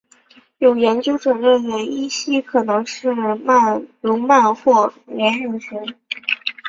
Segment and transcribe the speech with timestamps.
[0.57, 5.77] 有研究者认为依西可能是鲈鳗或鲢鱼群。